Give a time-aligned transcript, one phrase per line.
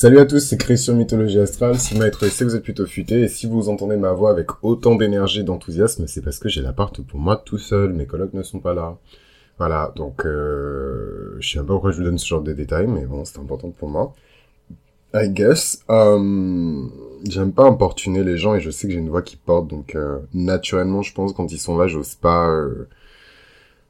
[0.00, 1.76] Salut à tous, c'est Christian Mythologie Astrale.
[1.76, 3.22] Si c'est que vous êtes plutôt futé.
[3.22, 6.62] Et si vous entendez ma voix avec autant d'énergie et d'enthousiasme, c'est parce que j'ai
[6.62, 7.92] l'appart pour moi tout seul.
[7.94, 8.96] Mes colocs ne sont pas là.
[9.58, 13.06] Voilà, donc euh, je sais pas pourquoi je vous donne ce genre de détails, mais
[13.06, 14.14] bon, c'est important pour moi.
[15.14, 15.82] I guess.
[15.90, 16.84] Euh,
[17.28, 19.96] J'aime pas importuner les gens et je sais que j'ai une voix qui porte, donc
[19.96, 22.86] euh, naturellement, je pense quand ils sont là, j'ose pas euh,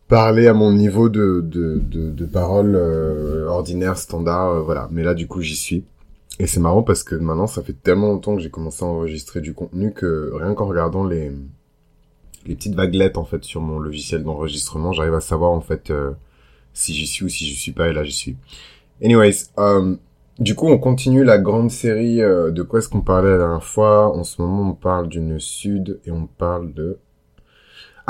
[0.09, 4.89] parler à mon niveau de de de, de parole euh, ordinaire standard, euh, voilà.
[4.91, 5.85] Mais là, du coup, j'y suis.
[6.39, 9.41] Et c'est marrant parce que maintenant, ça fait tellement longtemps que j'ai commencé à enregistrer
[9.41, 11.33] du contenu que rien qu'en regardant les
[12.47, 16.13] les petites vaguelettes en fait sur mon logiciel d'enregistrement, j'arrive à savoir en fait euh,
[16.73, 17.89] si j'y suis ou si j'y suis pas.
[17.89, 18.37] Et là, j'y suis.
[19.03, 19.97] Anyways, euh,
[20.39, 23.65] du coup, on continue la grande série euh, de quoi est-ce qu'on parlait la dernière
[23.65, 24.17] fois?
[24.17, 26.99] En ce moment, on parle d'une sud et on parle de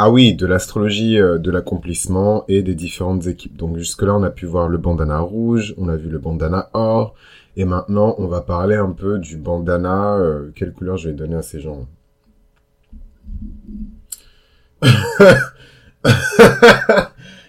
[0.00, 3.56] ah oui, de l'astrologie de l'accomplissement et des différentes équipes.
[3.56, 7.16] Donc jusque-là, on a pu voir le bandana rouge, on a vu le bandana or,
[7.58, 10.16] et maintenant, on va parler un peu du bandana.
[10.16, 11.88] euh, quelle couleur je vais donner à ces gens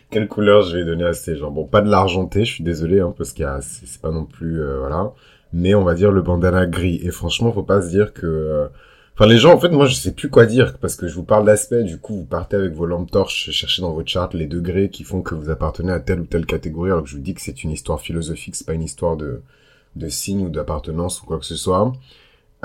[0.09, 3.01] Quelle couleur je vais donner à ces gens Bon, pas de l'argenté, je suis désolé,
[3.01, 5.13] hein, parce a, c'est pas non plus, euh, voilà.
[5.53, 6.99] Mais on va dire le bandana gris.
[7.03, 8.67] Et franchement, faut pas se dire que, euh,
[9.13, 11.23] enfin, les gens, en fait, moi, je sais plus quoi dire, parce que je vous
[11.23, 11.83] parle d'aspect.
[11.83, 15.03] Du coup, vous partez avec vos lampes torches, chercher dans votre charte les degrés qui
[15.03, 17.41] font que vous appartenez à telle ou telle catégorie, alors que je vous dis que
[17.41, 19.43] c'est une histoire philosophique, c'est pas une histoire de,
[19.95, 21.91] de signe ou d'appartenance ou quoi que ce soit.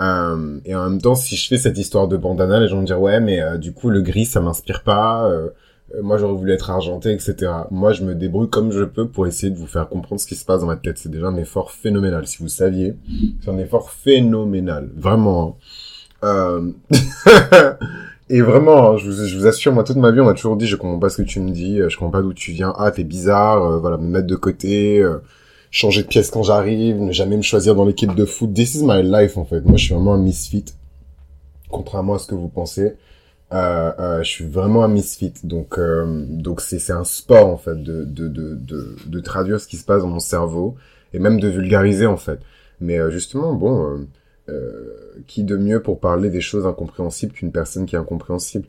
[0.00, 2.86] Euh, et en même temps, si je fais cette histoire de bandana, les gens me
[2.86, 5.24] dire ouais, mais euh, du coup le gris ça m'inspire pas.
[5.28, 5.48] euh,
[5.94, 7.52] euh, moi j'aurais voulu être argenté, etc.
[7.70, 10.34] Moi je me débrouille comme je peux pour essayer de vous faire comprendre ce qui
[10.34, 10.98] se passe dans ma tête.
[10.98, 12.26] C'est déjà un effort phénoménal.
[12.26, 12.96] Si vous saviez,
[13.40, 15.58] c'est un effort phénoménal, vraiment.
[16.22, 16.26] hein.
[16.26, 16.70] Euh...
[18.30, 20.76] Et vraiment, hein, je vous, assure, moi toute ma vie on m'a toujours dit je
[20.76, 22.72] comprends pas ce que tu me dis, euh, je comprends pas d'où tu viens.
[22.78, 25.04] Ah t'es bizarre, voilà me mettre de côté.
[25.74, 28.54] Changer de pièce quand j'arrive, ne jamais me choisir dans l'équipe de foot.
[28.54, 29.60] This is my life en fait.
[29.62, 30.64] Moi, je suis vraiment un misfit,
[31.68, 32.94] contrairement à ce que vous pensez.
[33.52, 35.34] Euh, euh, je suis vraiment un misfit.
[35.42, 39.60] Donc, euh, donc c'est c'est un sport en fait de de, de de de traduire
[39.60, 40.76] ce qui se passe dans mon cerveau
[41.12, 42.38] et même de vulgariser en fait.
[42.80, 44.06] Mais euh, justement, bon, euh,
[44.50, 44.94] euh,
[45.26, 48.68] qui de mieux pour parler des choses incompréhensibles qu'une personne qui est incompréhensible?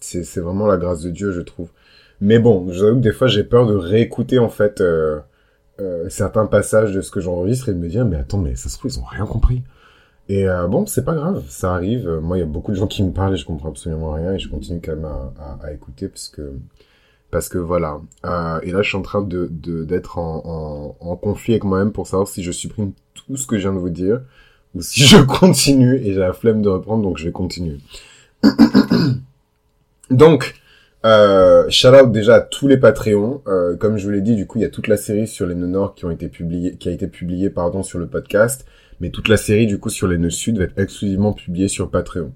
[0.00, 1.68] C'est c'est vraiment la grâce de Dieu, je trouve.
[2.20, 5.20] Mais bon, je vous avoue que des fois j'ai peur de réécouter en fait euh,
[5.80, 8.68] euh, certains passages de ce que j'enregistre et de me dire mais attends mais ça
[8.68, 9.62] se trouve ils ont rien compris.
[10.28, 12.08] Et euh, bon c'est pas grave, ça arrive.
[12.08, 14.12] Euh, Moi il y a beaucoup de gens qui me parlent et je comprends absolument
[14.12, 16.52] rien et je continue quand même à, à, à écouter parce que
[17.30, 18.00] parce que voilà.
[18.26, 21.64] Euh, et là je suis en train de de- d'être en, en, en conflit avec
[21.64, 24.20] moi-même pour savoir si je supprime tout ce que je viens de vous dire
[24.74, 27.78] ou si je continue et j'ai la flemme de reprendre donc je vais continuer.
[30.10, 30.54] donc
[31.04, 33.42] euh, shout out déjà à tous les Patreons.
[33.46, 35.46] Euh, comme je vous l'ai dit, du coup, il y a toute la série sur
[35.46, 38.66] les nœuds nord qui ont été publiés, qui a été publiée, pardon, sur le podcast.
[39.00, 41.90] Mais toute la série, du coup, sur les nœuds sud va être exclusivement publiée sur
[41.90, 42.32] Patreon.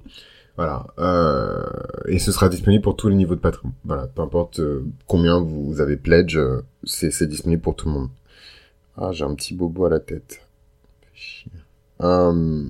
[0.56, 0.86] Voilà.
[0.98, 1.64] Euh,
[2.06, 3.72] et ce sera disponible pour tous les niveaux de Patreon.
[3.84, 4.06] Voilà.
[4.06, 8.08] Peu importe euh, combien vous avez pledge, euh, c'est, disponible pour tout le monde.
[8.96, 10.46] Ah, j'ai un petit bobo à la tête.
[12.02, 12.64] Euh,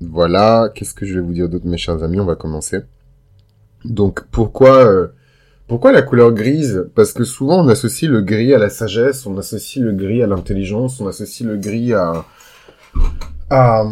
[0.00, 0.70] voilà.
[0.74, 2.20] Qu'est-ce que je vais vous dire d'autre, mes chers amis?
[2.20, 2.80] On va commencer.
[3.88, 5.08] Donc, pourquoi, euh,
[5.68, 6.88] pourquoi la couleur grise?
[6.94, 10.26] Parce que souvent on associe le gris à la sagesse, on associe le gris à
[10.26, 12.24] l'intelligence, on associe le gris à,
[13.50, 13.84] à,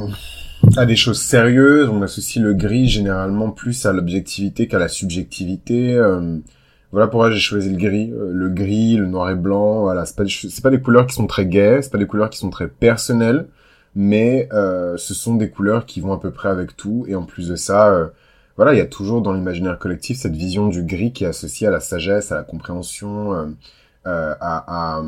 [0.77, 5.95] à des choses sérieuses, on associe le gris généralement plus à l'objectivité qu'à la subjectivité.
[5.95, 6.39] euh,
[6.93, 8.13] voilà pourquoi j'ai choisi le gris.
[8.13, 11.15] Euh, le gris, le noir et blanc, voilà, c'est pas, c'est pas des couleurs qui
[11.15, 13.47] sont très gaies, c'est pas des couleurs qui sont très personnelles,
[13.97, 17.05] mais euh, ce sont des couleurs qui vont à peu près avec tout.
[17.09, 18.07] Et en plus de ça, euh,
[18.57, 21.67] voilà, il y a toujours dans l'imaginaire collectif cette vision du gris qui est associée
[21.67, 23.47] à la sagesse, à la compréhension, euh,
[24.07, 25.03] euh, à,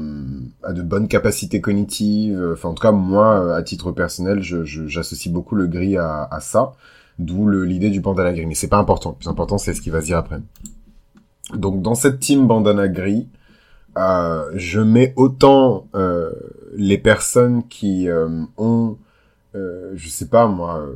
[0.72, 2.52] de bonnes capacités cognitives.
[2.54, 6.40] Enfin, en tout cas, moi, euh, à titre personnel, j'associe beaucoup le gris à, à
[6.40, 6.72] ça,
[7.18, 8.46] d'où l'idée du bandana gris.
[8.46, 9.12] Mais c'est pas important.
[9.12, 10.40] Plus important, c'est ce qui va se dire après.
[11.54, 13.28] Donc, dans cette team bandana gris,
[13.96, 16.32] euh, je mets autant euh,
[16.74, 18.08] les personnes qui
[18.56, 18.96] ont,
[19.54, 20.86] je sais pas moi,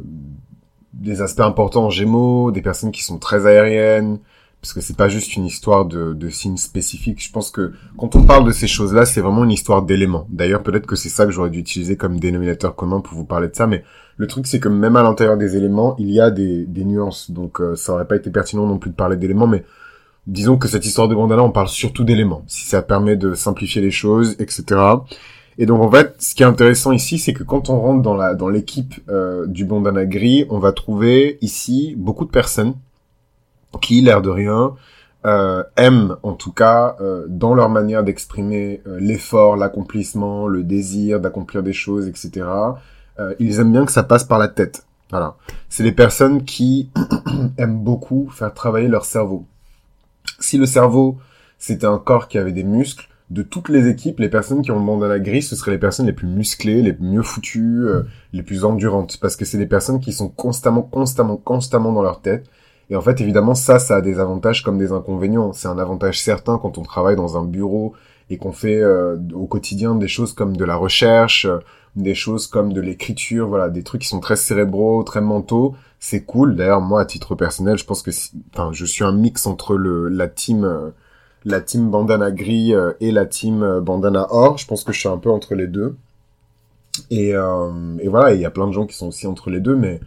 [0.92, 4.18] des aspects importants en Gémeaux, des personnes qui sont très aériennes,
[4.60, 7.24] parce que c'est pas juste une histoire de, de signes spécifiques.
[7.24, 10.26] Je pense que quand on parle de ces choses-là, c'est vraiment une histoire d'éléments.
[10.28, 13.48] D'ailleurs, peut-être que c'est ça que j'aurais dû utiliser comme dénominateur commun pour vous parler
[13.48, 13.84] de ça, mais
[14.16, 17.30] le truc c'est que même à l'intérieur des éléments, il y a des, des nuances.
[17.30, 19.64] Donc euh, ça aurait pas été pertinent non plus de parler d'éléments, mais
[20.26, 23.80] disons que cette histoire de bandana, on parle surtout d'éléments, si ça permet de simplifier
[23.80, 24.64] les choses, etc.
[25.60, 28.14] Et donc en fait, ce qui est intéressant ici, c'est que quand on rentre dans
[28.14, 32.74] la dans l'équipe euh, du bandana gris, on va trouver ici beaucoup de personnes
[33.78, 34.74] qui, l'air de rien,
[35.26, 41.20] euh, aiment en tout cas euh, dans leur manière d'exprimer euh, l'effort, l'accomplissement, le désir
[41.20, 42.46] d'accomplir des choses, etc.
[43.38, 44.86] ils aiment bien que ça passe par la tête.
[45.10, 45.36] Voilà,
[45.68, 46.88] c'est les personnes qui
[47.58, 49.44] aiment beaucoup faire travailler leur cerveau.
[50.38, 51.18] Si le cerveau
[51.58, 54.78] c'était un corps qui avait des muscles, de toutes les équipes, les personnes qui ont
[54.78, 57.86] le bandana gris, ce seraient les personnes les plus musclées, les mieux foutues,
[58.32, 62.20] les plus endurantes, parce que c'est des personnes qui sont constamment, constamment, constamment dans leur
[62.20, 62.50] tête
[62.90, 65.52] et en fait, évidemment, ça, ça a des avantages comme des inconvénients.
[65.52, 67.94] C'est un avantage certain quand on travaille dans un bureau
[68.28, 71.58] et qu'on fait euh, au quotidien des choses comme de la recherche, euh,
[71.94, 75.76] des choses comme de l'écriture, voilà, des trucs qui sont très cérébraux, très mentaux.
[76.00, 76.56] C'est cool.
[76.56, 78.10] D'ailleurs, moi, à titre personnel, je pense que,
[78.52, 80.90] enfin, je suis un mix entre le la team, euh,
[81.44, 84.58] la team bandana gris et la team bandana or.
[84.58, 85.96] Je pense que je suis un peu entre les deux.
[87.10, 89.76] Et, et voilà, il y a plein de gens qui sont aussi entre les deux,
[89.76, 90.00] mais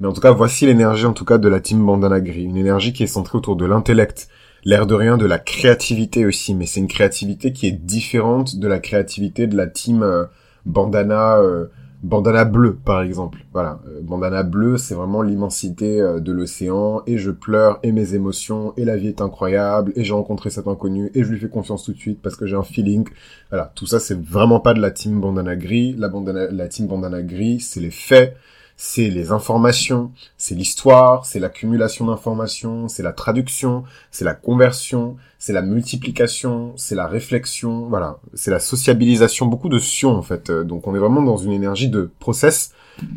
[0.00, 2.44] mais en tout cas, voici l'énergie en tout cas de la team Bandana Gris.
[2.44, 4.28] Une énergie qui est centrée autour de l'intellect,
[4.64, 6.54] l'air de rien de la créativité aussi.
[6.54, 10.24] Mais c'est une créativité qui est différente de la créativité de la team euh,
[10.64, 11.66] Bandana euh,
[12.02, 13.44] Bandana bleu par exemple.
[13.52, 18.72] Voilà, euh, Bandana bleu, c'est vraiment l'immensité de l'océan et je pleure et mes émotions
[18.76, 21.84] et la vie est incroyable et j'ai rencontré cet inconnu et je lui fais confiance
[21.84, 23.06] tout de suite parce que j'ai un feeling.
[23.50, 25.94] Voilà, tout ça c'est vraiment pas de la team Bandana Gris.
[25.98, 28.36] La bandana, la team Bandana Gris, c'est les faits
[28.82, 35.52] c'est les informations, c'est l'histoire, c'est l'accumulation d'informations, c'est la traduction, c'est la conversion, c'est
[35.52, 40.48] la multiplication, c'est la réflexion, voilà, c'est la sociabilisation, beaucoup de sion en fait.
[40.48, 42.72] Euh, donc on est vraiment dans une énergie de process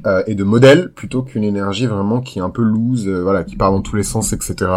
[0.06, 3.44] euh, et de modèle plutôt qu'une énergie vraiment qui est un peu loose, euh, voilà,
[3.44, 4.71] qui part dans tous les sens, etc.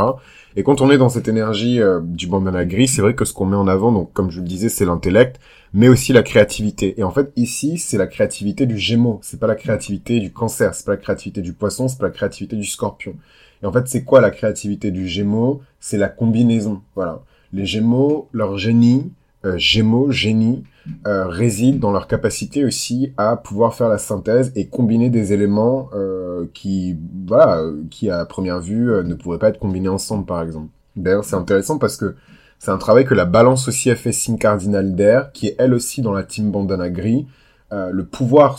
[0.57, 3.45] Et quand on est dans cette énergie du bandana gris, c'est vrai que ce qu'on
[3.45, 5.39] met en avant, donc comme je le disais, c'est l'intellect,
[5.75, 6.99] mais aussi la créativité.
[6.99, 9.19] Et en fait, ici, c'est la créativité du Gémeaux.
[9.23, 12.13] C'est pas la créativité du Cancer, c'est pas la créativité du Poisson, c'est pas la
[12.13, 13.15] créativité du Scorpion.
[13.63, 16.81] Et en fait, c'est quoi la créativité du Gémeaux C'est la combinaison.
[16.95, 17.21] Voilà.
[17.53, 19.09] Les Gémeaux, leur génie, euh,
[19.57, 20.65] Gémeaux, génie,
[21.07, 25.91] euh, réside dans leur capacité aussi à pouvoir faire la synthèse et combiner des éléments
[25.95, 26.97] euh, qui,
[27.27, 30.69] voilà, qui à première vue euh, ne pourraient pas être combinés ensemble, par exemple.
[30.95, 32.15] D'ailleurs, c'est intéressant parce que
[32.59, 35.75] c'est un travail que la balance aussi a fait signe cardinal d'air, qui est elle
[35.75, 37.27] aussi dans la team bandana gris.
[37.73, 38.59] Euh, le pouvoir,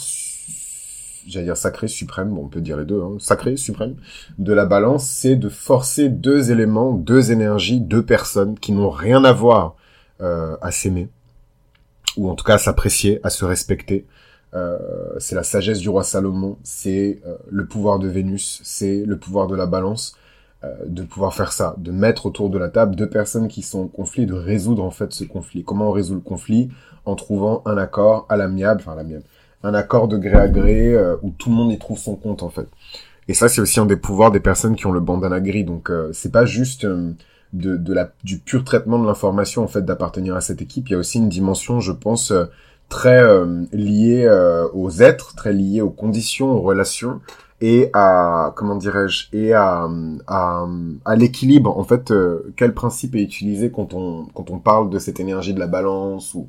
[1.28, 3.96] j'allais dire sacré, suprême, bon, on peut dire les deux, hein, sacré, suprême,
[4.38, 9.24] de la balance, c'est de forcer deux éléments, deux énergies, deux personnes qui n'ont rien
[9.24, 9.87] à voir euh,
[10.20, 11.10] à s'aimer,
[12.18, 14.06] ou en tout cas à s'apprécier, à se respecter.
[14.54, 14.78] Euh,
[15.20, 19.48] c'est la sagesse du roi Salomon, c'est euh, le pouvoir de Vénus, c'est le pouvoir
[19.48, 20.16] de la balance.
[20.64, 23.82] Euh, de pouvoir faire ça, de mettre autour de la table deux personnes qui sont
[23.82, 25.64] en conflit, de résoudre en fait ce conflit.
[25.64, 26.70] Comment on résout le conflit?
[27.06, 29.24] En trouvant un accord à l'amiable, enfin l'amiable,
[29.62, 32.42] un accord de gré à gré euh, où tout le monde y trouve son compte
[32.42, 32.68] en fait.
[33.28, 35.64] Et ça c'est aussi un des pouvoirs des personnes qui ont le bandana gris.
[35.64, 36.88] Donc euh, c'est pas juste
[37.54, 40.90] de, de la, du pur traitement de l'information en fait d'appartenir à cette équipe.
[40.90, 42.34] Il y a aussi une dimension, je pense,
[42.90, 43.22] très
[43.74, 44.30] liée
[44.74, 47.20] aux êtres, très liée aux conditions, aux relations
[47.62, 49.88] et à comment dirais-je et à
[50.28, 50.68] à,
[51.06, 55.00] à l'équilibre en fait euh, quel principe est utilisé quand on quand on parle de
[55.00, 56.48] cette énergie de la balance ou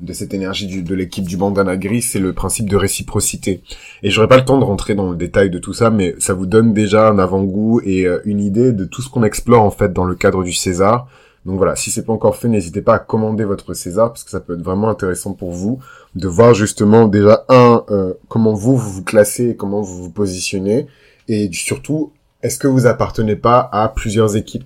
[0.00, 3.62] de cette énergie du, de l'équipe du bandana gris, c'est le principe de réciprocité.
[4.02, 6.34] Et j'aurais pas le temps de rentrer dans le détail de tout ça, mais ça
[6.34, 9.70] vous donne déjà un avant-goût et euh, une idée de tout ce qu'on explore en
[9.70, 11.06] fait dans le cadre du César.
[11.46, 14.30] Donc voilà, si c'est pas encore fait, n'hésitez pas à commander votre César parce que
[14.30, 15.78] ça peut être vraiment intéressant pour vous
[16.14, 20.86] de voir justement déjà un euh, comment vous vous vous classez, comment vous vous positionnez
[21.28, 24.64] et surtout est-ce que vous appartenez pas à plusieurs équipes?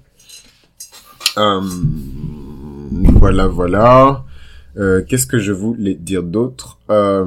[1.38, 1.60] Euh,
[3.14, 4.24] voilà, voilà.
[4.76, 6.78] Euh, Qu'est-ce que je voulais dire d'autre?
[6.90, 7.24] Euh,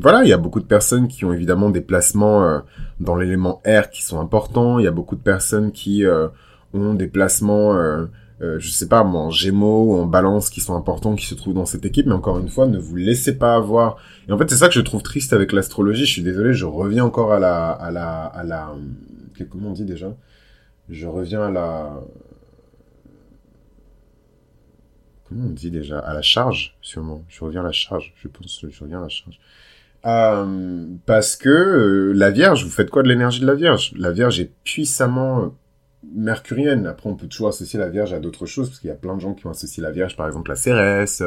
[0.00, 2.58] Voilà, il y a beaucoup de personnes qui ont évidemment des placements euh,
[3.00, 4.78] dans l'élément R qui sont importants.
[4.78, 6.04] Il y a beaucoup de personnes qui
[6.74, 7.74] ont des placements
[8.42, 11.54] euh, je sais pas, en Gémeaux ou en Balance qui sont importants, qui se trouvent
[11.54, 13.96] dans cette équipe, mais encore une fois, ne vous laissez pas avoir.
[14.28, 16.04] Et en fait, c'est ça que je trouve triste avec l'astrologie.
[16.04, 18.74] Je suis désolé, je reviens encore à la, à la, à la,
[19.50, 20.14] comment on dit déjà?
[20.90, 22.00] Je reviens à la,
[25.28, 25.98] comment on dit déjà?
[25.98, 27.24] À la charge, sûrement.
[27.28, 28.12] Je reviens à la charge.
[28.22, 29.38] Je pense, je reviens à la charge.
[30.04, 33.92] Euh, parce que euh, la Vierge, vous faites quoi de l'énergie de la Vierge?
[33.96, 35.54] La Vierge est puissamment
[36.14, 36.86] mercurienne.
[36.86, 39.16] Après, on peut toujours associer la Vierge à d'autres choses, parce qu'il y a plein
[39.16, 41.24] de gens qui ont associé la Vierge, par exemple, à Cérès,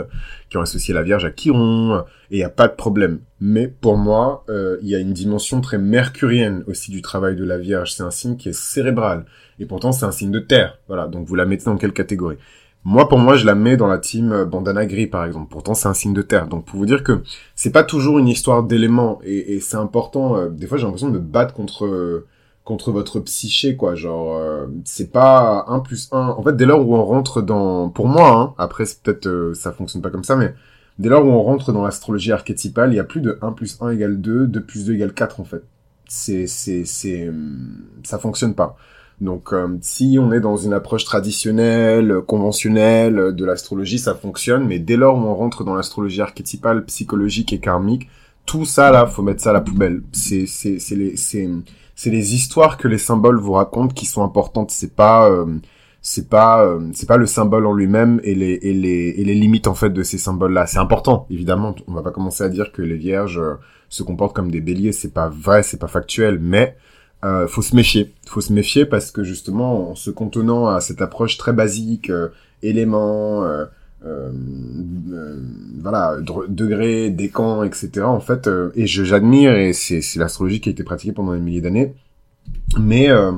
[0.49, 3.19] qui ont associé la Vierge à Chiron, et il n'y a pas de problème.
[3.41, 7.43] Mais pour moi, euh, il y a une dimension très mercurienne aussi du travail de
[7.43, 7.91] la Vierge.
[7.91, 9.25] C'est un signe qui est cérébral,
[9.59, 10.79] et pourtant c'est un signe de terre.
[10.87, 12.37] Voilà, donc vous la mettez dans quelle catégorie?
[12.85, 15.47] Moi, pour moi, je la mets dans la team bandana gris, par exemple.
[15.51, 16.47] Pourtant, c'est un signe de terre.
[16.47, 17.21] Donc, pour vous dire que
[17.55, 19.19] c'est pas toujours une histoire d'éléments.
[19.23, 20.37] Et, c'est important.
[20.37, 22.23] Euh, des fois, j'ai l'impression de me battre contre
[22.69, 23.95] contre votre psyché, quoi.
[23.95, 26.19] Genre, euh, c'est pas 1 plus 1.
[26.19, 27.89] En fait, dès lors où on rentre dans...
[27.89, 30.53] Pour moi, hein, après, peut-être euh, ça fonctionne pas comme ça, mais
[30.99, 33.79] dès lors où on rentre dans l'astrologie archétypale, il y a plus de 1 plus
[33.81, 35.63] 1 égale 2, 2 plus 2 égale 4, en fait.
[36.07, 36.45] C'est...
[36.45, 38.77] c'est, c'est hum, ça fonctionne pas.
[39.21, 44.65] Donc, euh, si on est dans une approche traditionnelle, conventionnelle de l'astrologie, ça fonctionne.
[44.65, 48.07] Mais dès lors où on rentre dans l'astrologie archétypale, psychologique et karmique,
[48.49, 50.01] tout ça là, faut mettre ça à la poubelle.
[50.11, 51.47] C'est c'est c'est les c'est
[51.95, 54.71] c'est les histoires que les symboles vous racontent qui sont importantes.
[54.71, 55.45] C'est pas euh,
[56.01, 59.35] c'est pas euh, c'est pas le symbole en lui-même et les et les et les
[59.35, 60.65] limites en fait de ces symboles là.
[60.65, 61.75] C'est important évidemment.
[61.87, 63.55] On va pas commencer à dire que les vierges euh,
[63.87, 64.93] se comportent comme des béliers.
[64.93, 66.75] C'est pas vrai, c'est pas factuel, mais
[67.23, 68.13] euh, faut se méfier.
[68.27, 72.11] Faut se méfier parce que justement, en se contenant à cette approche très basique,
[72.61, 73.43] éléments,
[74.05, 74.31] euh,
[75.81, 78.01] voilà, degrés, décans, etc.
[78.01, 81.39] En fait, euh, et je j'admire et c'est l'astrologie qui a été pratiquée pendant des
[81.39, 81.93] milliers d'années.
[82.79, 83.31] Mais euh,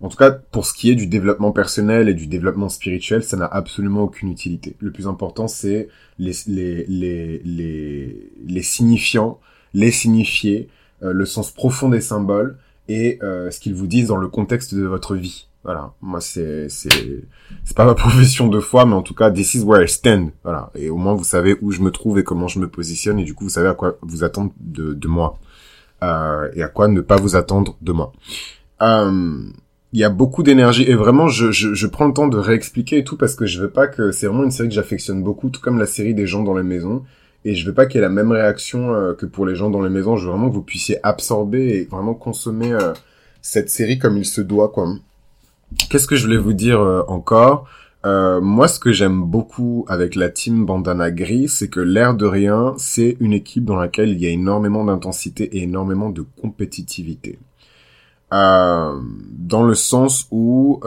[0.00, 3.36] en tout cas, pour ce qui est du développement personnel et du développement spirituel, ça
[3.36, 4.76] n'a absolument aucune utilité.
[4.78, 5.88] Le plus important, c'est
[6.18, 9.40] les, les, les, les, les signifiants,
[9.72, 10.68] les signifiés,
[11.00, 12.56] le sens profond des symboles
[12.88, 15.48] et ce qu'ils vous disent dans le contexte de votre vie.
[15.64, 16.90] Voilà, moi c'est c'est
[17.64, 20.30] c'est pas ma profession de foi, mais en tout cas this is where I stand.
[20.42, 23.18] Voilà, et au moins vous savez où je me trouve et comment je me positionne,
[23.18, 25.38] et du coup vous savez à quoi vous attendre de de moi
[26.02, 28.12] euh, et à quoi ne pas vous attendre de moi.
[28.82, 29.40] Euh,
[29.94, 32.98] il y a beaucoup d'énergie et vraiment je, je, je prends le temps de réexpliquer
[32.98, 35.48] et tout parce que je veux pas que c'est vraiment une série que j'affectionne beaucoup,
[35.48, 37.04] tout comme la série des gens dans les maisons.
[37.44, 39.68] Et je veux pas qu'il y ait la même réaction euh, que pour les gens
[39.70, 40.16] dans les maisons.
[40.16, 42.94] Je veux vraiment que vous puissiez absorber et vraiment consommer euh,
[43.42, 44.88] cette série comme il se doit, quoi.
[45.90, 47.68] Qu'est-ce que je voulais vous dire euh, encore?
[48.06, 52.74] Moi, ce que j'aime beaucoup avec la team Bandana Gris, c'est que l'air de rien,
[52.76, 57.38] c'est une équipe dans laquelle il y a énormément d'intensité et énormément de compétitivité.
[58.30, 59.00] Dans
[59.66, 60.82] le sens où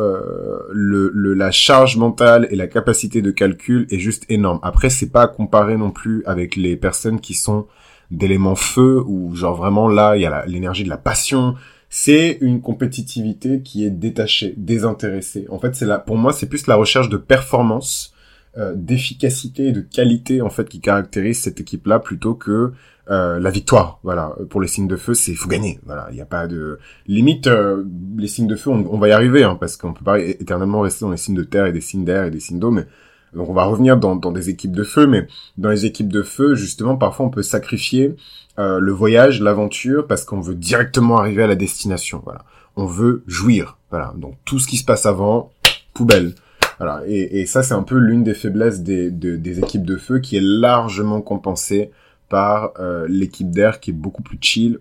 [0.79, 4.59] le, le, la charge mentale et la capacité de calcul est juste énorme.
[4.61, 7.65] Après, c'est pas à comparer non plus avec les personnes qui sont
[8.11, 11.55] d'éléments feu, où genre vraiment là, il y a l'énergie de la passion,
[11.89, 15.47] c'est une compétitivité qui est détachée, désintéressée.
[15.49, 18.13] En fait, c'est là, pour moi, c'est plus la recherche de performance,
[18.57, 22.71] euh, d'efficacité de qualité en fait qui caractérise cette équipe-là plutôt que
[23.09, 23.99] euh, la victoire.
[24.03, 25.79] Voilà, pour les signes de feu, c'est faut gagner.
[25.85, 27.47] Voilà, il n'y a pas de limite.
[27.47, 27.83] Euh,
[28.17, 31.05] les signes de feu, on, va y arriver, hein, parce qu'on peut pas éternellement rester
[31.05, 32.85] dans les signes de terre et des signes d'air et des signes d'eau, mais
[33.33, 36.21] donc on va revenir dans, dans des équipes de feu, mais dans les équipes de
[36.21, 38.15] feu, justement, parfois on peut sacrifier
[38.59, 42.21] euh, le voyage, l'aventure, parce qu'on veut directement arriver à la destination.
[42.25, 42.43] Voilà,
[42.75, 43.77] on veut jouir.
[43.89, 45.51] Voilà, donc tout ce qui se passe avant,
[45.93, 46.33] poubelle.
[46.77, 50.19] Voilà, et, et ça c'est un peu l'une des faiblesses des, des équipes de feu
[50.19, 51.91] qui est largement compensée
[52.29, 54.79] par euh, l'équipe d'air qui est beaucoup plus chill,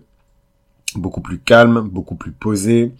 [0.95, 2.93] beaucoup plus calme, beaucoup plus posée,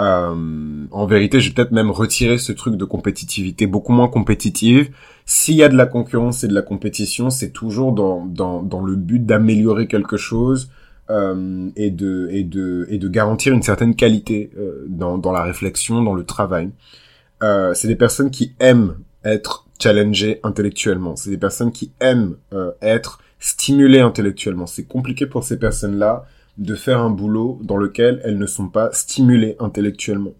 [0.00, 4.90] euh, en vérité, je peut-être même retirer ce truc de compétitivité beaucoup moins compétitive.
[5.26, 8.82] S'il y a de la concurrence et de la compétition, c'est toujours dans, dans, dans
[8.82, 10.70] le but d'améliorer quelque chose
[11.10, 15.42] euh, et, de, et, de, et de garantir une certaine qualité euh, dans, dans la
[15.42, 16.70] réflexion, dans le travail.
[17.42, 21.16] Euh, c'est des personnes qui aiment être challengées intellectuellement.
[21.16, 24.66] C'est des personnes qui aiment euh, être stimulées intellectuellement.
[24.66, 26.26] C'est compliqué pour ces personnes-là
[26.58, 30.34] de faire un boulot dans lequel elles ne sont pas stimulées intellectuellement.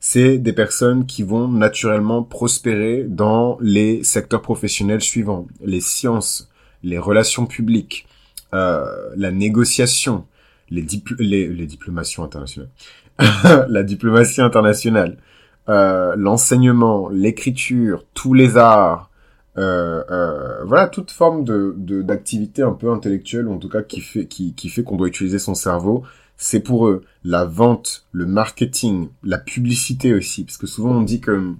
[0.00, 6.48] C'est des personnes qui vont naturellement prospérer dans les secteurs professionnels suivants, les sciences,
[6.82, 8.06] les relations publiques,
[8.54, 8.86] euh,
[9.16, 10.26] la négociation,
[10.70, 10.86] les,
[11.18, 12.70] les, diplomations internationales,
[13.68, 15.18] la diplomatie internationale,
[15.68, 19.10] euh, l'enseignement, l'écriture, tous les arts,
[19.58, 24.00] euh, euh, voilà toute forme de d'activité un peu intellectuelle ou en tout cas qui
[24.00, 26.04] fait qui, qui fait qu'on doit utiliser son cerveau
[26.36, 27.02] c'est pour eux.
[27.24, 30.44] La vente le marketing la publicité aussi.
[30.44, 31.54] Parce que souvent on dit que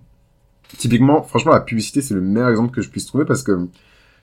[0.79, 3.69] typiquement franchement la publicité c'est le meilleur exemple que je puisse trouver parce que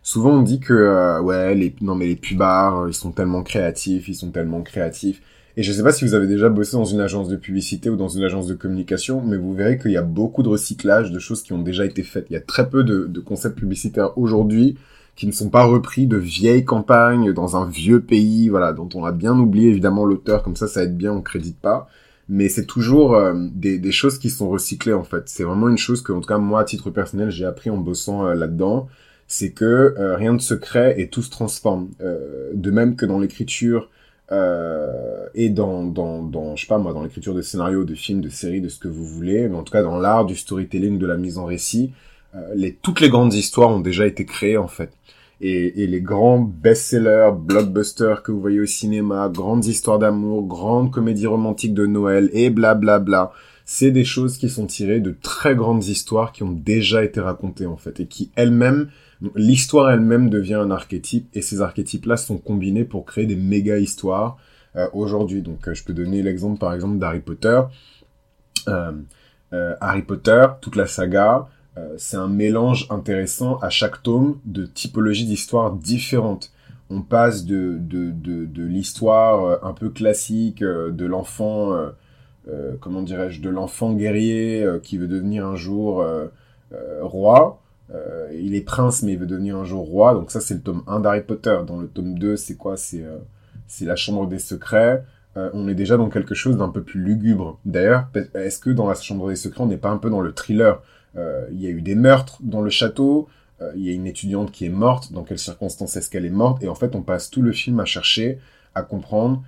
[0.03, 4.07] souvent on dit que euh, ouais les non mais les pubards ils sont tellement créatifs
[4.07, 5.21] ils sont tellement créatifs
[5.55, 7.95] et je sais pas si vous avez déjà bossé dans une agence de publicité ou
[7.95, 11.19] dans une agence de communication, mais vous verrez qu'il y a beaucoup de recyclage de
[11.19, 12.25] choses qui ont déjà été faites.
[12.29, 14.77] Il y a très peu de, de concepts publicitaires aujourd'hui
[15.15, 19.05] qui ne sont pas repris de vieilles campagnes dans un vieux pays, voilà, dont on
[19.05, 21.87] a bien oublié évidemment l'auteur, comme ça ça aide bien, on crédite pas.
[22.29, 25.23] Mais c'est toujours euh, des, des, choses qui sont recyclées en fait.
[25.27, 27.77] C'est vraiment une chose que, en tout cas moi, à titre personnel, j'ai appris en
[27.77, 28.87] bossant euh, là-dedans.
[29.27, 31.89] C'est que euh, rien ne se crée et tout se transforme.
[32.53, 33.89] de même que dans l'écriture,
[34.33, 38.21] euh, et dans, dans, dans, je sais pas moi, dans l'écriture de scénarios, de films,
[38.21, 40.97] de séries, de ce que vous voulez, mais en tout cas dans l'art du storytelling,
[40.97, 41.91] de la mise en récit,
[42.35, 44.91] euh, toutes les grandes histoires ont déjà été créées en fait.
[45.41, 50.91] et, et les grands best-sellers, blockbusters que vous voyez au cinéma, grandes histoires d'amour, grandes
[50.91, 52.99] comédies romantiques de Noël et blablabla.
[52.99, 53.31] Bla bla,
[53.65, 57.65] c'est des choses qui sont tirées de très grandes histoires qui ont déjà été racontées
[57.65, 58.89] en fait et qui elles-mêmes
[59.35, 64.37] l'histoire elle-même devient un archétype et ces archétypes-là sont combinés pour créer des méga histoires
[64.75, 65.41] euh, aujourd'hui.
[65.41, 67.61] Donc euh, je peux donner l'exemple par exemple d'Harry Potter.
[68.67, 68.91] Euh,
[69.81, 71.47] Harry Potter, toute la saga,
[71.97, 76.51] c'est un mélange intéressant à chaque tome de typologies d'histoires différentes.
[76.89, 81.71] On passe de, de, de, l'histoire un peu classique de l'enfant,
[82.79, 86.03] comment dirais-je, de l'enfant guerrier qui veut devenir un jour
[87.01, 87.61] roi,
[87.93, 90.13] euh, il est prince, mais il veut devenir un jour roi.
[90.13, 91.57] Donc ça, c'est le tome 1 d'Harry Potter.
[91.65, 92.77] Dans le tome 2, c'est quoi?
[92.77, 93.17] C'est euh,
[93.67, 95.03] c'est la chambre des secrets.
[95.37, 97.59] Euh, on est déjà dans quelque chose d'un peu plus lugubre.
[97.65, 100.33] D'ailleurs, est-ce que dans la chambre des secrets, on n'est pas un peu dans le
[100.33, 100.81] thriller?
[101.51, 103.27] Il y a eu des meurtres dans le château.
[103.75, 105.13] Il y a une étudiante qui est morte.
[105.13, 106.63] Dans quelles circonstances est-ce qu'elle est morte?
[106.63, 108.39] Et en fait, on passe tout le film à chercher,
[108.73, 109.43] à comprendre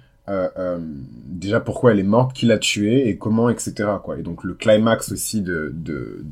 [1.25, 3.89] déjà pourquoi elle est morte, qui l'a tuée et comment, etc.
[4.17, 6.23] Et donc le climax aussi de, de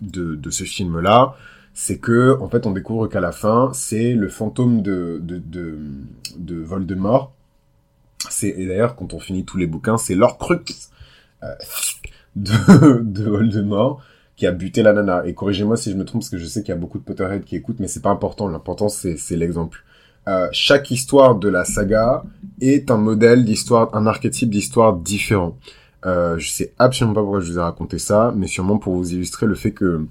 [0.00, 1.34] de, de ce film-là,
[1.74, 5.78] c'est que en fait on découvre qu'à la fin c'est le fantôme de de, de,
[6.36, 7.32] de Voldemort.
[8.30, 10.64] C'est et d'ailleurs quand on finit tous les bouquins c'est l'Orcrux
[11.44, 11.54] euh,
[12.36, 14.02] de, de Voldemort
[14.34, 15.24] qui a buté la nana.
[15.26, 17.04] Et corrigez-moi si je me trompe parce que je sais qu'il y a beaucoup de
[17.04, 18.48] Potterhead qui écoutent, mais c'est pas important.
[18.48, 19.84] L'important c'est c'est l'exemple.
[20.26, 22.22] Euh, chaque histoire de la saga
[22.60, 25.56] est un modèle d'histoire, un archétype d'histoire différent.
[26.06, 29.12] Euh, je sais absolument pas pourquoi je vous ai raconté ça, mais sûrement pour vous
[29.12, 30.06] illustrer le fait que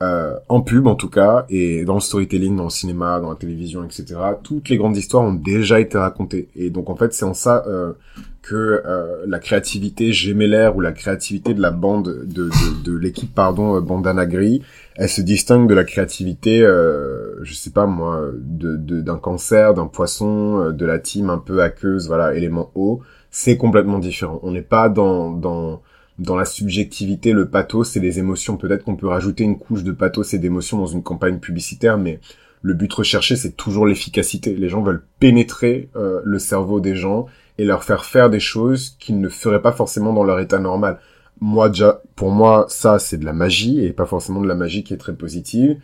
[0.00, 3.36] euh, en pub en tout cas, et dans le storytelling, dans le cinéma, dans la
[3.36, 4.04] télévision, etc.,
[4.44, 6.48] toutes les grandes histoires ont déjà été racontées.
[6.54, 7.94] Et donc en fait, c'est en ça euh,
[8.42, 8.54] que
[8.86, 13.80] euh, la créativité gémellaire ou la créativité de la bande de, de, de l'équipe pardon
[13.80, 14.62] Bandana Gris,
[14.94, 19.86] elle se distingue de la créativité, euh, je sais pas moi, de d'un cancer, d'un
[19.86, 24.40] poisson, de la team un peu aqueuse, voilà, élément haut c'est complètement différent.
[24.42, 25.82] On n'est pas dans, dans,
[26.18, 28.56] dans la subjectivité, le pathos et les émotions.
[28.56, 32.20] Peut-être qu'on peut rajouter une couche de pathos et d'émotions dans une campagne publicitaire, mais
[32.62, 34.54] le but recherché, c'est toujours l'efficacité.
[34.54, 38.96] Les gens veulent pénétrer euh, le cerveau des gens et leur faire faire des choses
[38.98, 40.98] qu'ils ne feraient pas forcément dans leur état normal.
[41.40, 44.82] Moi, déjà, pour moi, ça, c'est de la magie et pas forcément de la magie
[44.82, 45.76] qui est très positive.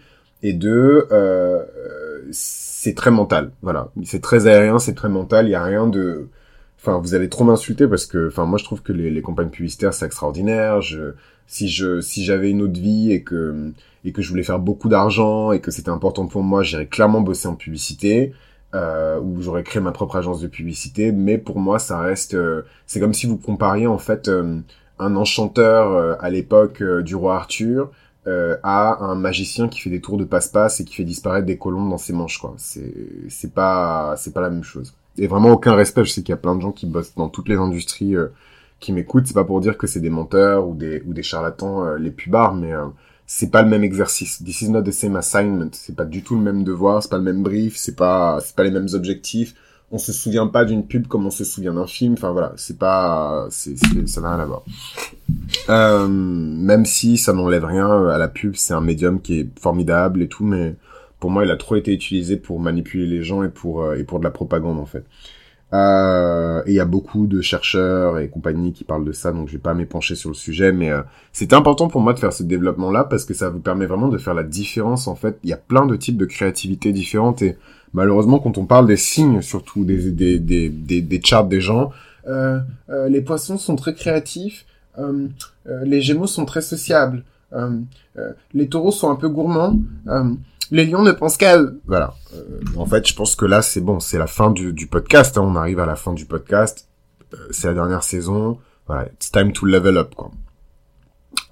[0.43, 1.63] Et deux, euh,
[2.33, 3.53] c'est très mental.
[3.63, 5.47] Voilà, c'est très aérien, c'est très mental.
[5.47, 6.29] Il y a rien de
[6.87, 9.49] Enfin, vous allez trop m'insulter parce que, enfin, moi je trouve que les, les campagnes
[9.49, 10.81] publicitaires c'est extraordinaire.
[11.47, 13.73] Si je, si j'avais une autre vie et que
[14.05, 17.23] et que je voulais faire beaucoup d'argent et que c'était important pour moi, j'irais clairement
[17.23, 18.33] bosser en publicité.
[18.75, 21.13] Euh, ou j'aurais créé ma propre agence de publicité.
[21.13, 24.59] Mais pour moi, ça reste, euh, c'est comme si vous compariez en fait euh,
[24.99, 27.91] un enchanteur euh, à l'époque du roi Arthur
[28.27, 31.91] à un magicien qui fait des tours de passe-passe et qui fait disparaître des colombes
[31.91, 32.39] dans ses manches.
[32.39, 32.55] Quoi.
[32.57, 32.95] C'est,
[33.29, 36.05] c'est pas, c'est pas la même chose et vraiment aucun respect.
[36.05, 38.29] Je sais qu'il y a plein de gens qui bossent dans toutes les industries euh,
[38.81, 39.27] qui m'écoutent.
[39.27, 42.11] C'est pas pour dire que c'est des menteurs ou des ou des charlatans euh, les
[42.11, 42.87] pubards, mais euh,
[43.27, 44.43] c'est pas le même exercice.
[44.43, 45.71] This is not the same assignment.
[45.73, 48.57] C'est pas du tout le même devoir, c'est pas le même brief, c'est pas c'est
[48.57, 49.55] pas les mêmes objectifs.
[49.91, 52.15] On se souvient pas d'une pub comme on se souvient d'un film.
[52.15, 54.63] Enfin voilà, c'est pas c'est ça n'a rien à voir.
[55.69, 60.23] Euh, même si ça n'enlève rien à la pub, c'est un médium qui est formidable
[60.23, 60.75] et tout, mais
[61.25, 64.05] pour moi, il a trop été utilisé pour manipuler les gens et pour euh, et
[64.05, 65.07] pour de la propagande en fait.
[65.73, 69.49] Euh, et il y a beaucoup de chercheurs et compagnies qui parlent de ça, donc
[69.49, 71.01] je vais pas m'épancher sur le sujet, mais euh,
[71.33, 74.19] c'était important pour moi de faire ce développement-là parce que ça vous permet vraiment de
[74.19, 75.09] faire la différence.
[75.09, 77.57] En fait, il y a plein de types de créativité différentes et
[77.95, 81.91] malheureusement, quand on parle des signes, surtout des des des des, des charts des gens,
[82.27, 84.67] les poissons sont très créatifs,
[85.65, 87.25] les Gémeaux sont très sociables,
[88.53, 89.79] les Taureaux sont un peu gourmands
[90.71, 91.81] les lions ne pensent qu'à eux.
[91.87, 92.15] Voilà.
[92.35, 95.37] Euh, en fait, je pense que là, c'est bon, c'est la fin du, du podcast.
[95.39, 95.43] Hein.
[95.45, 96.89] On arrive à la fin du podcast.
[97.35, 98.59] Euh, c'est la dernière saison.
[98.87, 100.31] Voilà, it's time to level up, quoi.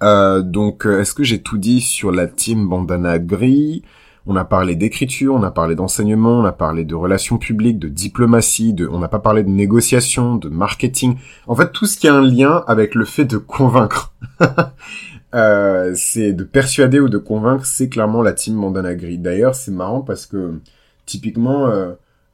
[0.01, 3.83] Euh, donc, euh, est-ce que j'ai tout dit sur la team Bandana Gris?
[4.25, 7.89] On a parlé d'écriture, on a parlé d'enseignement, on a parlé de relations publiques, de
[7.89, 11.17] diplomatie, de, on n'a pas parlé de négociation, de marketing.
[11.47, 14.13] En fait, tout ce qui a un lien avec le fait de convaincre.
[15.33, 19.17] Euh, c'est de persuader ou de convaincre, c'est clairement la team Mandana Gris.
[19.17, 20.59] D'ailleurs, c'est marrant parce que
[21.05, 21.93] typiquement, euh,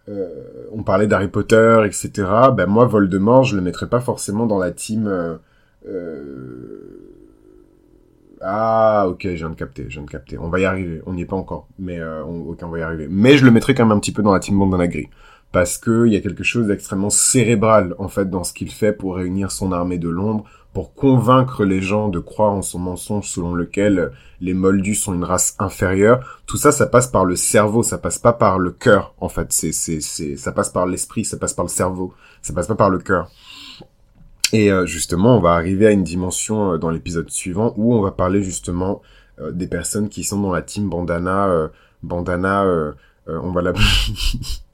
[0.10, 0.28] euh,
[0.74, 2.12] on parlait d'Harry Potter, etc.
[2.54, 5.40] Ben moi, Voldemort, je le mettrais pas forcément dans la team.
[8.42, 10.38] Ah, ok, je viens de capter, je viens de capter.
[10.38, 11.02] On va y arriver.
[11.06, 12.50] On n'y est pas encore, mais on...
[12.50, 13.08] ok, on va y arriver.
[13.10, 15.10] Mais je le mettrais quand même un petit peu dans la team Mandana Gris
[15.52, 18.94] parce que il y a quelque chose d'extrêmement cérébral en fait dans ce qu'il fait
[18.94, 23.28] pour réunir son armée de l'ombre, pour convaincre les gens de croire en son mensonge
[23.30, 26.42] selon lequel les Moldus sont une race inférieure.
[26.46, 29.52] Tout ça, ça passe par le cerveau, ça passe pas par le cœur en fait.
[29.52, 32.76] C'est c'est c'est ça passe par l'esprit, ça passe par le cerveau, ça passe pas
[32.76, 33.30] par le cœur.
[34.52, 38.02] Et euh, justement, on va arriver à une dimension euh, dans l'épisode suivant où on
[38.02, 39.02] va parler justement
[39.40, 41.70] euh, des personnes qui sont dans la team bandana
[42.02, 42.66] bandana
[43.28, 43.84] on va l'appeler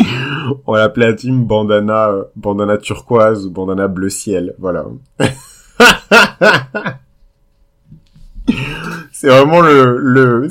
[0.66, 4.86] on va l'appeler la team bandana bandana turquoise ou bandana bleu ciel voilà
[9.12, 10.48] c'est vraiment le le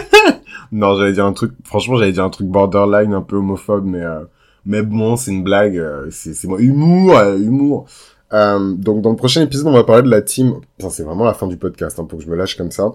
[0.72, 4.04] non j'allais dire un truc franchement j'allais dire un truc borderline un peu homophobe mais
[4.68, 7.86] mais bon, c'est une blague, euh, c'est moi humour, euh, humour.
[8.34, 10.56] Euh, donc dans le prochain épisode, on va parler de la team.
[10.90, 12.92] c'est vraiment la fin du podcast hein, pour que je me lâche comme ça.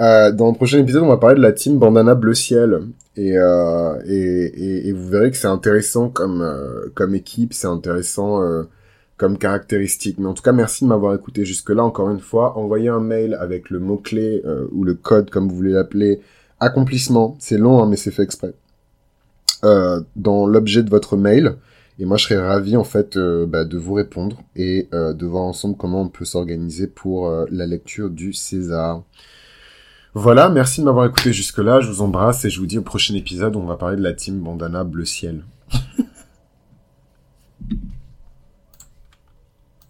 [0.00, 2.80] Euh, dans le prochain épisode, on va parler de la team Bandana Bleu Ciel
[3.16, 6.44] et euh, et, et, et, vous verrez que c'est intéressant comme
[6.94, 8.40] comme équipe, c'est intéressant
[9.16, 10.18] comme caractéristique.
[10.18, 11.84] Mais en tout cas, merci de m'avoir écouté jusque là.
[11.84, 15.56] Encore une fois, envoyez un mail avec le mot clé ou le code comme vous
[15.56, 16.20] voulez l'appeler
[16.60, 17.36] accomplissement.
[17.38, 18.54] C'est long, hein, mais c'est fait exprès.
[19.64, 21.56] Euh, dans l'objet de votre mail.
[21.98, 25.24] Et moi, je serais ravi en fait euh, bah, de vous répondre et euh, de
[25.24, 29.02] voir ensemble comment on peut s'organiser pour la lecture du César.
[30.16, 31.80] Voilà, merci de m'avoir écouté jusque-là.
[31.80, 34.02] Je vous embrasse et je vous dis au prochain épisode où on va parler de
[34.02, 35.42] la team Bandana Bleu Ciel.